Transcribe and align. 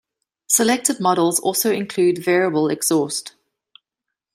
Selected 0.47 0.99
models 0.99 1.39
also 1.39 1.71
include 1.71 2.17
variable 2.25 2.69
exhaust. 2.69 3.35